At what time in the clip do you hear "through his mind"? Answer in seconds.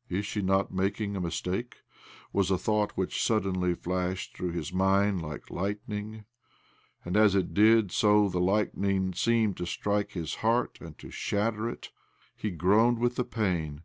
4.36-5.20